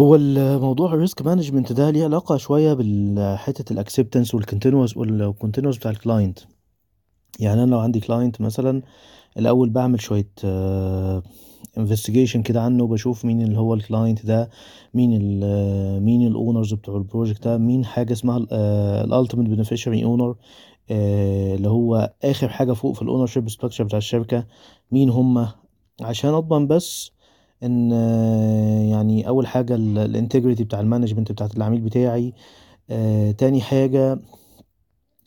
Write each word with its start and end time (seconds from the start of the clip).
هو 0.00 0.14
الموضوع 0.14 0.94
ال 0.94 1.00
risk 1.00 1.22
management 1.22 1.72
ده 1.72 1.90
ليه 1.90 2.04
علاقة 2.04 2.36
شوية 2.36 2.72
بالحتة 2.72 3.72
ال 3.72 3.78
acceptance 3.78 4.34
وال 4.34 4.43
continuance 4.43 4.96
وال 4.96 5.08
continuance 5.08 5.76
بتاع 5.76 5.90
ال 5.90 5.97
client 5.97 6.38
يعني 7.40 7.62
أنا 7.62 7.70
لو 7.70 7.78
عندي 7.78 8.00
client 8.00 8.40
مثلا 8.40 8.82
الأول 9.38 9.70
بعمل 9.70 10.00
شوية 10.00 10.28
investigation 11.78 12.42
كده 12.42 12.62
عنه 12.62 12.86
بشوف 12.86 13.24
مين 13.24 13.42
اللي 13.42 13.58
هو 13.58 13.74
ال 13.74 13.81
client 13.81 14.26
ده 14.26 14.50
مين 14.94 15.18
ال 15.22 16.02
مين 16.02 16.26
ال 16.26 16.33
owners 16.33 16.74
بتوع 16.74 16.96
ال 16.96 17.02
project 17.02 17.44
ده 17.44 17.58
مين 17.58 17.84
حاجة 17.84 18.12
اسمها 18.12 18.46
ال 19.04 19.09
ultimate 19.09 19.48
beneficiary 19.48 20.04
owner 20.04 20.36
اللي 20.90 21.68
هو 21.68 22.12
آخر 22.24 22.48
حاجة 22.48 22.72
فوق 22.72 22.94
في 22.94 23.02
ال 23.02 23.26
ownership 23.26 23.48
structure 23.50 23.84
بتاع 23.84 23.98
الشركة 23.98 24.46
مين 24.92 25.10
هم. 25.10 25.48
عشان 26.02 26.34
أضمن 26.34 26.66
بس 26.66 27.12
إن 27.62 27.92
يعني 28.90 29.28
أول 29.28 29.46
حاجة 29.46 29.74
ال 29.74 29.83
integrity 29.83 30.64
بتاع 30.64 30.80
ال 30.80 30.85
management 30.85 31.32
بتاعت 31.32 31.56
العميل 31.56 31.80
بتاعي 31.80 32.34
آه، 32.90 33.30
تاني 33.32 33.60
حاجة 33.60 34.18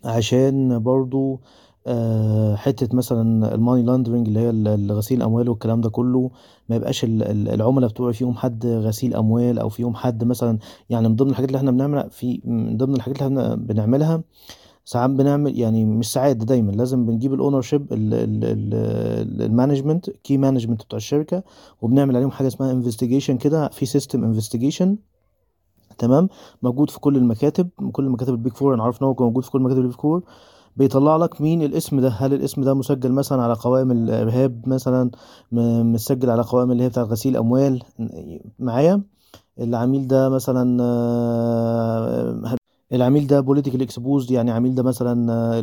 عشان 0.06 0.80
برضو 0.84 1.40
آه، 1.88 2.56
حتة 2.56 2.96
مثلا 2.98 3.56
ال 3.56 3.61
money 3.61 3.84
laundering 3.84 4.28
اللي 4.28 4.40
هي 4.40 4.50
غسيل 4.94 5.18
الأموال 5.18 5.50
والكلام 5.50 5.82
ده 5.82 5.90
كله 5.90 6.32
ما 6.70 6.76
يبقاش 6.76 7.04
ال- 7.04 7.24
ال- 7.24 7.50
العملاء 7.50 7.90
بتوعي 7.90 8.14
فيهم 8.14 8.34
حد 8.38 8.66
غسيل 8.66 9.16
أموال 9.16 9.60
أو 9.60 9.70
فيهم 9.70 9.96
حد 9.96 10.24
مثلا 10.24 10.60
يعني 10.90 11.10
من 11.10 11.16
ضمن 11.16 11.30
الحاجات 11.30 11.50
اللي 11.50 11.58
إحنا 11.58 11.72
بنعملها 11.72 12.08
في 12.10 12.42
من 12.46 12.78
ضمن 12.78 12.96
الحاجات 12.96 13.22
اللي 13.22 13.28
إحنا 13.44 13.56
بنعملها 13.56 14.24
ساعات 14.86 15.10
بنعمل 15.10 15.60
يعني 15.60 15.86
مش 15.86 16.12
ساعات 16.12 16.36
دايما. 16.38 16.72
لازم 16.72 17.06
بنجيب 17.06 17.34
ال 17.34 17.62
ownership 17.62 17.88
المانجمنت 19.42 20.10
كي 20.10 20.38
مانجمنت 20.38 20.84
بتوع 20.84 20.98
الشركة 20.98 21.44
وبنعمل 21.82 22.16
عليهم 22.16 22.32
حاجة 22.32 22.48
اسمها 22.48 22.72
انفستيجيشن 22.72 23.38
كده 23.38 23.68
في 23.70 23.86
سيستم 23.86 24.24
انفستيجيشن 24.24 24.98
تمام؟ 25.98 26.30
موجود 26.64 26.90
في 26.90 27.00
كل 27.00 27.18
المكاتب 27.18 27.70
كل 27.92 28.10
مكاتب 28.10 28.34
البيك 28.34 28.56
فور 28.56 28.74
أنا 28.74 28.84
عارف 28.84 29.02
إن 29.02 29.08
هو 29.08 29.16
موجود 29.20 29.44
في 29.44 29.52
كل 29.52 29.62
مكاتب 29.62 29.80
البيك 29.82 30.02
فور. 30.02 30.24
بيطلع 30.78 31.16
لك 31.18 31.42
مين 31.42 31.62
الاسم 31.62 32.00
ده. 32.00 32.10
هل 32.10 32.34
الاسم 32.34 32.62
ده 32.62 32.74
مسجل 32.74 33.12
مثلا 33.12 33.44
على 33.44 33.54
قوائم 33.54 33.92
الإرهاب 33.92 34.70
مثلا؟ 34.70 35.12
مسجل 35.52 36.30
على 36.30 36.42
قوائم 36.42 36.72
اللي 36.72 36.84
هي 36.84 36.90
بتاعت 36.90 37.08
غسيل 37.08 37.38
أموال؟ 37.38 37.84
معايا؟ 38.60 39.02
العميل 39.60 40.08
ده 40.08 40.30
مثلا 40.30 40.78
آه، 40.84 42.56
العميل 42.94 43.28
ده 43.28 43.40
بوليتيكال 43.42 43.82
اكسبوزد 43.82 44.32
يعني 44.32 44.52
عميل 44.52 44.76
ده 44.76 44.84
مثلا 44.84 45.60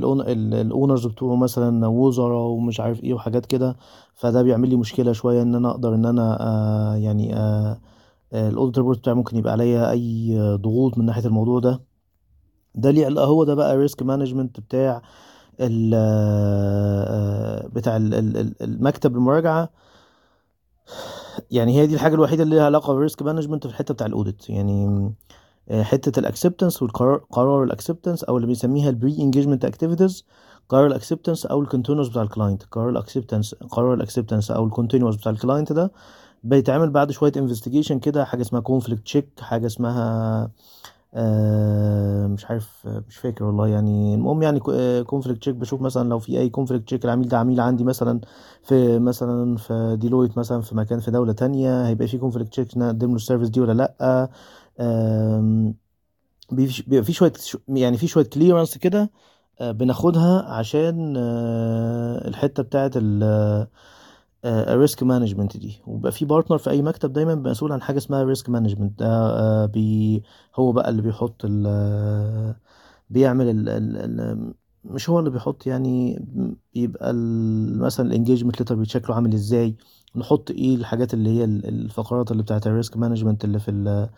ال 0.61 0.67
owners 0.67 1.07
بتوعه 1.07 1.37
مثلا 1.37 1.87
وزراء 1.87 2.43
ومش 2.47 2.81
عارف 2.81 3.05
إيه 3.05 3.15
وحاجات 3.15 3.47
كده 3.47 3.77
فده 4.15 4.43
بيعمل 4.43 4.69
لي 4.69 4.77
مشكلة 4.77 5.13
شوية 5.13 5.43
إن 5.43 5.55
أنا 5.55 5.71
أقدر 5.71 5.95
إن 5.95 6.07
أنا 6.07 6.39
آه 6.41 6.97
يعني 6.97 7.37
آه 7.37 7.81
report 8.35 8.99
بتاعي 8.99 9.17
ممكن 9.17 9.37
يبقى 9.37 9.53
عليا 9.53 9.91
أي 9.91 10.39
ضغوط 10.57 10.99
من 10.99 11.07
ناحية 11.07 11.25
الموضوع 11.27 11.61
ده. 11.61 11.83
ده 12.75 12.91
ليه 12.91 13.09
هو 13.09 13.45
ده 13.45 13.55
بقى 13.55 13.77
risk 13.77 14.03
management 14.03 14.61
بتاع 14.61 15.03
ال 15.61 15.93
آه، 15.97 17.67
بتاع 17.69 17.97
ال- 17.97 18.15
ال- 18.15 18.37
ال- 18.37 18.63
المكتب 18.63 19.17
المراجعة. 19.17 19.71
يعني 21.51 21.81
هي 21.81 21.87
دي 21.87 21.95
الحاجة 21.95 22.15
الوحيدة 22.15 22.43
اللي 22.43 22.55
ليها 22.55 22.65
علاقة 22.65 22.93
بال 22.93 23.03
risk 23.03 23.23
management 23.23 23.67
في 23.67 23.73
الحتة 23.73 23.95
بتاع 23.95 24.07
ال 24.07 24.14
audit 24.14 24.51
يعني 24.51 24.85
آه، 24.87 25.13
حتة 25.83 26.21
ال 26.21 26.27
acceptance 26.27 26.83
والقرار 26.83 27.17
قرار 27.31 27.65
ال 27.65 27.70
acceptance 27.70 28.25
أو 28.25 28.37
اللي 28.37 28.47
بنسميها 28.47 28.91
ال 28.91 29.19
pre-engagement 29.19 29.65
activities 29.65 30.25
قرار 30.69 30.87
ال 30.87 30.92
acceptance 30.92 31.47
أو 31.47 31.61
ال 31.63 31.67
continuance 31.67 32.09
بتاع 32.09 32.23
ال 32.23 32.29
client 32.29 32.63
قرار 32.71 32.89
ال 32.89 32.95
acceptance 32.95 33.55
قرار 33.55 33.95
ال 33.95 34.00
acceptance 34.00 34.51
أو 34.51 34.65
ال 34.65 34.69
continuance 34.69 35.17
بتاع 35.17 35.33
ال 35.33 35.39
client 35.39 35.73
ده 35.73 35.93
بيتعمل 36.45 36.91
بعد 36.91 37.11
شوية 37.11 37.33
investigation 37.37 37.99
كده 37.99 38.25
حاجة 38.25 38.41
اسمها 38.43 38.61
conflict 38.61 39.03
check 39.05 39.29
حاجة 39.41 39.67
اسمها 39.67 40.51
آه 41.15 42.27
مش 42.27 42.45
عارف 42.47 42.87
آه، 42.87 43.03
مش 43.09 43.17
فاكر 43.17 43.45
والله 43.45 43.69
يعني. 43.69 44.15
المهم 44.15 44.43
يعني 44.43 44.61
conflict 45.05 45.41
check 45.41 45.55
بشوف 45.55 45.81
مثلا 45.83 46.09
لو 46.09 46.19
في 46.19 46.39
أي 46.39 46.49
conflict 46.49 46.87
check 46.87 47.05
العميل 47.05 47.29
ده 47.29 47.39
عميل 47.39 47.61
عندي 47.61 47.85
مثلا 47.85 48.21
في 48.63 48.99
مثلا 48.99 49.57
في 49.57 49.97
ديلويت 50.01 50.39
مثلا 50.39 50.61
في 50.61 50.77
مكان 50.77 51.01
في 51.01 51.11
دولة 51.11 51.33
تانية 51.33 51.87
هيبقى 51.87 52.07
في 52.09 52.19
conflict 52.19 52.51
check 52.53 52.77
نقدم 52.79 53.09
له 53.11 53.17
ال 53.17 53.21
service 53.21 53.49
دي 53.49 53.61
ولا 53.61 53.73
بيف- 53.75 54.29
بيبقى 56.53 57.05
في 57.05 57.13
شوية 57.13 57.33
يعني 57.69 57.97
في 57.99 58.07
شوية 58.07 58.25
clearance 58.25 58.79
كده 58.79 59.11
آه، 59.61 59.73
بناخدها 59.73 60.43
عشان 60.53 61.15
آه، 61.17 62.29
الحتة 62.29 62.63
بتاعت 62.63 62.97
ال 64.45 64.56
risk 64.56 65.03
management 65.03 65.57
دي. 65.57 65.81
وبقى 65.87 66.13
في 66.13 66.25
partner 66.25 66.59
في 66.59 66.71
أي 66.71 66.83
مكتب 66.83 67.13
دايما 67.13 67.35
مسؤول 67.35 67.73
عن 67.73 67.83
حاجة 67.83 67.99
اسمها 67.99 68.23
risk 68.23 68.49
management 68.51 68.99
ده 68.99 69.07
آه، 69.09 69.67
بي 69.67 70.23
هو 70.57 70.73
بقى 70.73 70.91
اللي 70.91 71.03
بيحط 71.03 71.45
ال 71.45 71.65
آه، 71.67 72.57
بيعمل 73.11 73.49
ال 73.51 73.69
ال 73.69 73.97
ال 74.21 74.55
مش 74.85 75.11
هو 75.11 75.19
اللي 75.19 75.31
بيحط 75.31 75.67
يعني 75.67 76.25
بيبقى 76.75 77.13
مثلا 77.81 78.07
ال 78.07 78.12
engagement 78.12 78.61
letter 78.61 78.75
بشكله 78.75 79.17
عامل 79.17 79.35
إزاي. 79.35 79.77
نحط 80.17 80.51
إيه 80.51 80.75
الحاجات 80.77 81.15
اللي 81.15 81.31
هي 81.31 81.45
ال- 81.45 81.67
الفقرات 81.69 82.31
اللي 82.33 82.43
بتاعت 82.43 82.67
ال 82.67 82.73
risk 82.73 82.97
management 82.97 83.45
اللي 83.45 83.61
في 83.61 84.09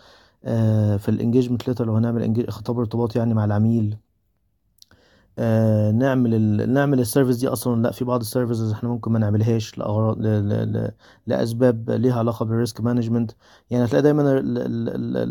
في 0.98 1.08
ال 1.08 1.14
engagement 1.14 1.68
letter 1.68 1.86
لو 1.86 1.96
هنعمل 1.96 2.46
خطاب 2.50 2.78
ارتباط 2.78 3.16
يعني 3.16 3.34
مع 3.34 3.44
العميل. 3.44 3.96
آه 5.38 5.90
نعمل 5.90 6.34
ال... 6.34 6.72
نعمل 6.72 7.00
ال 7.00 7.05
service 7.05 7.36
دي 7.36 7.48
أصلا 7.48 7.82
لا 7.82 7.90
في 7.92 8.04
بعض 8.04 8.20
ال 8.20 8.26
services 8.26 8.72
إحنا 8.72 8.88
ممكن 8.88 9.12
ما 9.12 9.18
نعملهاش 9.18 9.78
لاغراض 9.78 10.18
ل... 10.18 10.22
ل... 10.24 10.48
ل... 10.72 10.90
لأسباب 11.26 11.90
ليها 11.90 12.18
علاقة 12.18 12.44
بال 12.44 12.56
risk 12.56 12.80
management 12.80 13.30
يعني 13.70 13.84
هتلاقي 13.84 14.02
دايما 14.02 14.22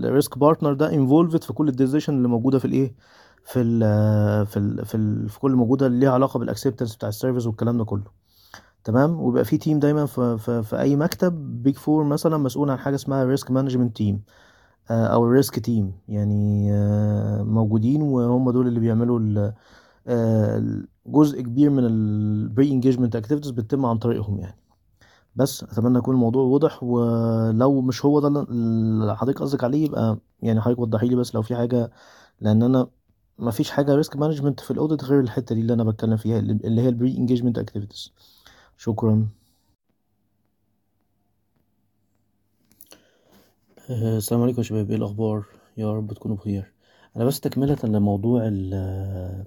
ال 0.06 0.12
risk 0.12 0.38
partner 0.38 0.74
ده 0.73 0.94
involved 0.94 1.44
في 1.43 1.53
كل 1.53 1.67
ال 1.69 1.74
decision 1.74 2.13
اللي 2.17 2.28
موجودة 2.28 2.59
في 2.59 2.66
الإيه؟ 2.66 2.95
في 3.45 3.61
ال 3.61 3.79
في 4.45 4.57
ال 4.59 4.85
في, 4.85 4.95
ال 4.95 5.29
في 5.29 5.39
كل 5.39 5.51
موجودة 5.55 5.88
اللي 5.88 5.99
ليها 5.99 6.11
علاقة 6.11 6.38
بال 6.40 6.49
acceptance 6.49 6.96
بتاع 6.95 7.09
ال 7.09 7.14
service 7.14 7.47
والكلام 7.47 7.78
ده 7.78 7.85
كله. 7.85 8.03
تمام؟ 8.83 9.22
ويبقى 9.22 9.45
في 9.45 9.57
team 9.57 9.79
دايما 9.79 10.05
في, 10.05 10.38
في, 10.38 10.63
في 10.63 10.79
أي 10.79 10.95
مكتب 10.95 11.63
Big 11.63 11.75
Four 11.75 12.03
مثلا 12.03 12.38
مسؤول 12.38 12.69
عن 12.69 12.78
حاجة 12.79 12.95
اسمها 12.95 13.23
risk 13.24 13.52
management 13.52 13.96
team 13.97 14.22
أو 14.90 15.25
ال 15.25 15.32
risk 15.32 15.59
team. 15.59 15.94
يعني 16.08 16.69
آه، 16.74 17.44
موجودين 17.44 18.02
وهم 18.02 18.52
دول 18.52 18.68
اللي 18.68 18.80
بيعملوا 18.80 19.52
آه، 20.08 20.84
جزء 21.06 21.42
كبير 21.42 21.69
من 21.69 21.86
ال 21.85 22.72
pre-engagement 22.72 23.16
activities 23.16 23.52
بتتم 23.52 23.86
عن 23.86 23.97
طريقهم 23.97 24.40
يعني. 24.40 24.58
بس 25.36 25.64
أتمنى 25.64 25.97
يكون 25.97 26.16
الموضوع 26.16 26.44
واضح 26.44 26.84
ولو 26.84 27.81
مش 27.81 28.06
هو 28.06 28.20
ده 28.20 28.28
اللي 28.50 29.18
حضرتك 29.18 29.40
قصدك 29.41 29.64
عليه 29.64 29.86
يبقى 29.86 30.18
يعني 30.41 30.62
حضرتك 30.62 30.80
وضحي 30.80 31.08
لي 31.08 31.16
بس 31.16 31.36
لو 31.36 31.41
في 31.41 31.56
حاجة 31.56 31.91
لأن 32.41 32.64
أنا 32.64 32.88
ما 33.40 33.52
فيش 33.52 33.72
حاجة 33.72 33.96
risk 33.96 34.16
management 34.18 34.59
في 34.59 34.72
ال 34.72 34.77
audit 34.77 35.03
غير 35.03 35.20
الحتة 35.20 35.56
دي 35.56 35.62
اللي 35.62 35.74
أنا 35.74 35.84
بتكلم 35.84 36.18
فيها 36.18 36.40
اللي 36.40 36.81
هي 36.81 36.90
ال 36.90 37.18
pre-engagement 37.18 37.57
activities 37.59 38.13
شكرا. 38.78 39.28
السلام 43.90 44.42
عليكم 44.42 44.58
يا 44.58 44.64
شباب. 44.64 44.90
إيه 44.90 44.97
الأخبار؟ 44.97 45.46
يا 45.78 45.94
رب 45.94 46.14
تكونوا 46.14 46.38
بخير. 46.38 46.72
أنا 47.16 47.25
بس 47.25 47.40
تكملة 47.40 47.78
لموضوع 47.84 48.42
ال 48.47 49.46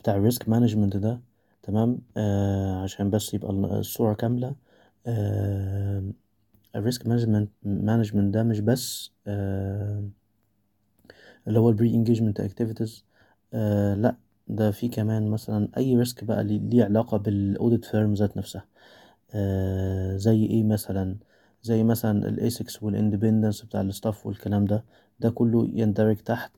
بتاع 0.00 0.14
ال 0.16 0.22
risk 0.22 0.48
management 0.48 0.96
ده 0.96 1.20
تمام؟ 1.62 1.98
آه 2.16 2.82
عشان 2.82 3.10
بس 3.10 3.34
يبقى 3.34 3.50
الصورة 3.50 4.14
كاملة. 4.14 4.54
آه 5.06 6.04
ال 6.76 6.82
risk 6.82 7.06
management 7.06 7.50
management 7.62 8.34
ده 8.34 8.42
مش 8.42 8.60
بس 8.60 9.10
آه 9.26 10.04
اللي 11.48 11.58
هو 11.58 11.68
ال 11.70 11.94
pre-engagement 11.94 12.40
activities 12.40 13.04
لا 13.52 14.16
ده 14.48 14.70
في 14.70 14.88
كمان 14.88 15.30
مثلا 15.30 15.68
أي 15.76 15.96
risk 15.96 16.24
بقى 16.24 16.44
ليه 16.44 16.84
علاقة 16.84 17.16
بال 17.18 17.37
audit 17.37 17.84
firm 17.84 18.14
ذات 18.14 18.36
نفسها. 18.36 18.64
آه 19.34 20.16
زي 20.16 20.46
إيه 20.46 20.64
مثلا؟ 20.64 21.16
زي 21.62 21.84
مثلا 21.84 22.28
ال 22.28 22.36
ethics 22.36 22.82
وال 22.82 22.93
independence 22.93 23.62
بتاع 23.62 23.80
ال 23.80 23.88
staff 23.88 24.26
والكلام 24.26 24.64
ده 24.64 24.84
ده 25.20 25.30
كله 25.30 25.68
يندرج 25.74 26.16
تحت 26.16 26.52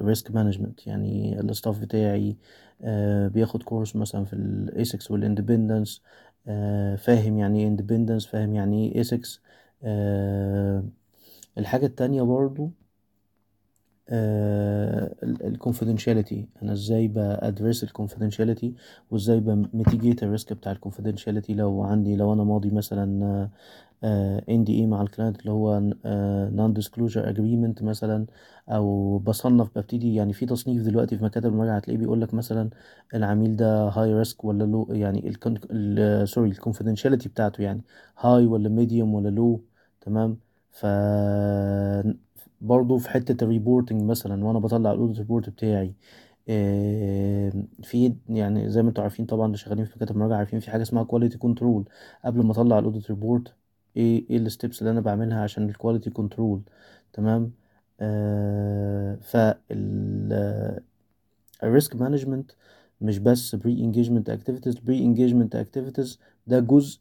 ال 0.00 0.06
risk 0.06 0.30
management 0.30 0.86
يعني 0.86 1.40
ال 1.40 1.46
staff 1.46 1.78
بتاعي 1.80 2.36
آه 2.82 3.28
بياخد 3.28 3.62
course 3.62 3.96
مثلا 3.96 4.24
في 4.24 4.32
ال 4.32 4.43
ethics 4.43 5.10
وال 5.10 5.23
independence 5.23 6.02
آه 6.48 6.96
فاهم 6.96 7.38
يعني 7.38 7.60
إيه 7.60 7.68
independence 7.68 8.26
فاهم 8.26 8.54
يعني 8.54 8.88
إيه 8.92 8.98
ethics 8.98 9.40
آه 9.82 10.84
الحاجة 11.58 11.86
التانية 11.86 12.22
برضو 12.22 12.70
ال 15.26 15.34
confidentiality 15.34 16.48
أنا 16.62 16.72
إزاي 16.72 17.08
بادرس 17.08 17.84
ال 17.84 17.90
confidentiality 17.90 18.74
وإزاي 19.10 19.40
ب 19.40 19.49
mitigate 19.49 20.22
ال 20.22 20.28
risk 20.28 20.52
بتاع 20.52 20.72
ال 20.72 20.77
confidentiality 20.77 21.54
لو 21.54 21.82
عندي 21.82 22.16
لو 22.16 22.32
أنا 22.32 22.44
ماضي 22.44 22.70
مثلا 22.70 23.48
NDA 24.48 24.86
مع 24.86 25.02
ال 25.02 25.07
client 25.07 25.40
اللي 25.40 25.50
هو 25.50 25.80
non-disclosure 26.56 27.28
agreement 27.30 27.82
مثلا 27.82 28.26
أو 28.68 29.18
بصنف 29.18 29.78
ببتدي 29.78 30.14
يعني 30.14 30.32
في 30.32 30.46
تصنيف 30.46 30.82
دلوقتي 30.82 31.18
في 31.18 31.24
مكاتب 31.24 31.46
المراجعة 31.52 31.76
هتلاقيه 31.76 31.98
بيقول 31.98 32.20
لك 32.20 32.34
مثلا 32.34 32.70
العميل 33.14 33.56
ده 33.56 33.88
high 33.88 34.14
risk 34.14 34.44
ولا 34.44 34.64
low 34.64 34.86
يعني 34.90 35.32
sorry 36.26 36.50
ال 36.50 36.55
confidentiality 36.55 37.28
بتاعته 37.28 37.62
يعني 37.62 37.82
high 38.18 38.46
ولا 38.46 38.68
medium 38.68 39.14
ولا 39.14 39.28
low 39.28 39.60
تمام؟ 40.00 40.38
ف 40.72 40.86
برضه 42.60 42.98
في 42.98 43.08
حتة 43.10 43.44
ال 43.44 43.50
reporting 43.50 44.02
مثلا 44.02 44.44
وأنا 44.44 44.58
بطلع 44.58 44.92
ال 44.92 44.96
audit 44.96 45.18
report 45.18 45.48
بتاعي 45.50 45.94
في 47.82 48.14
يعني 48.28 48.70
زي 48.70 48.82
ما 48.82 48.88
أنتوا 48.88 49.02
عارفين 49.04 49.26
طبعا 49.26 49.46
اللي 49.46 49.56
شغالين 49.56 49.84
في 49.84 49.92
مكاتب 49.96 50.16
مراجعة 50.16 50.36
عارفين 50.36 50.60
في 50.60 50.70
حاجة 50.70 50.82
اسمها 50.82 51.02
quality 51.04 51.38
control 51.38 51.84
قبل 52.24 52.42
ما 52.46 52.52
أطلع 52.52 52.78
ال 52.78 52.83
audit 52.83 53.10
report 53.10 53.54
إيه 53.96 54.26
إيه 54.30 54.36
ال 54.36 54.43
steps 54.43 54.80
اللي 54.82 54.90
أنا 54.90 55.00
بعملها 55.00 55.42
عشان 55.42 55.68
ال 55.68 55.73
quality 55.73 56.10
control 56.10 56.62
تمام؟ 57.12 57.52
آه 58.00 59.16
فال 59.22 60.82
ال 61.62 61.69
risk 61.69 61.96
management 61.96 62.52
مش 63.00 63.18
بس 63.18 63.54
pre-engagement 63.54 64.30
activities 64.30 64.74
pre-engagement 64.78 65.56
activities 65.56 66.18
ده 66.46 66.60
جزء 66.60 67.00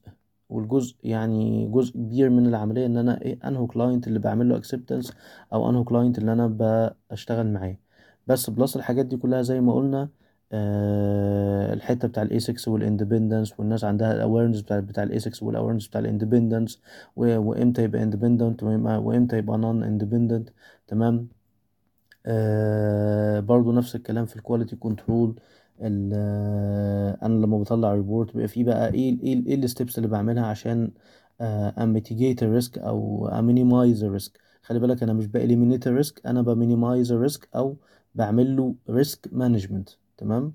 والجزء 0.49 0.95
يعني 1.03 1.67
جزء 1.67 1.93
كبير 1.93 2.29
من 2.29 2.47
العملية 2.47 2.85
إن 2.85 2.97
أنا 2.97 3.21
إيه 3.21 3.39
أنهو 3.47 3.67
client 3.67 4.07
اللي 4.07 4.19
بعمل 4.19 4.49
له 4.49 4.57
acceptance 4.57 5.13
أو 5.53 5.69
أنهو 5.69 5.83
client 5.83 6.17
اللي 6.17 6.33
أنا 6.33 6.47
بشتغل 7.11 7.47
معاه. 7.53 7.77
بس 8.27 8.49
plus 8.49 8.75
الحاجات 8.75 9.05
دي 9.05 9.17
كلها 9.17 9.41
زي 9.41 9.61
ما 9.61 9.73
قلنا 9.73 10.09
آه 10.51 11.73
الحتة 11.73 12.07
بتاع 12.07 12.23
ال 12.23 12.29
ethics 12.29 12.67
وال 12.67 12.80
independence 12.80 13.59
والناس 13.59 13.83
عندها 13.83 14.13
الاويرنس 14.13 14.61
بتاع 14.61 14.79
بتاع 14.79 15.03
الايسكس 15.03 15.43
والاويرنس 15.43 15.87
بتاع 15.87 16.01
الاندبندنس 16.01 16.81
وامتى 17.15 17.83
يبقى 17.83 18.03
independent 18.03 18.63
وإمتى 18.63 19.37
يبقى 19.37 19.57
non 19.57 19.83
independent 19.83 20.49
تمام؟ 20.87 21.27
آه 22.25 23.39
برضو 23.39 23.71
نفس 23.71 23.95
الكلام 23.95 24.25
في 24.25 24.35
ال 24.35 24.40
quality 24.40 24.75
control 24.75 25.39
أنا 25.81 27.33
لما 27.33 27.57
بطلع 27.57 27.93
report 27.93 28.31
بيبقى 28.33 28.47
فيه 28.47 28.63
بقى 28.63 28.93
إيه 28.93 29.19
إيه 29.23 29.45
إيه 29.47 29.55
ال 29.55 29.62
steps 29.62 29.97
اللي 29.97 30.09
بعملها 30.09 30.45
عشان 30.45 30.91
اميتيجيت 31.41 32.43
الريسك 32.43 32.77
أو 32.77 33.27
امينيمايز 33.27 34.03
الريسك 34.03 34.39
خلي 34.63 34.79
بالك 34.79 35.03
أنا 35.03 35.13
مش 35.13 35.27
باليمينيت 35.27 35.87
الريسك 35.87 36.25
أنا 36.25 36.41
بمينيمايز 36.41 37.11
الريسك 37.11 37.49
أو 37.55 37.77
بعمل 38.15 38.55
له 38.57 38.75
risk 38.89 39.29
management 39.31 39.89
تمام؟ 40.17 40.53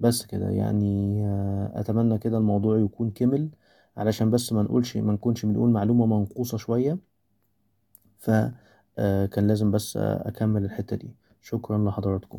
بس 0.00 0.26
كده 0.26 0.50
يعني 0.50 1.22
آه 1.26 1.80
أتمنى 1.80 2.18
كده 2.18 2.38
الموضوع 2.38 2.78
يكون 2.78 3.10
كمل 3.10 3.48
علشان 3.96 4.30
بس 4.30 4.52
ما 4.52 4.62
نقولش 4.62 4.96
ما 4.96 5.12
نكونش 5.12 5.46
بنقول 5.46 5.70
معلومة 5.70 6.06
منقوصة 6.06 6.58
شوية. 6.58 6.98
ف 8.18 8.30
كان 9.32 9.46
لازم 9.48 9.70
بس 9.70 9.96
أكمل 9.96 10.64
الحتة 10.64 10.96
دي. 10.96 11.14
شكرا 11.42 11.78
لحضراتكم. 11.90 12.38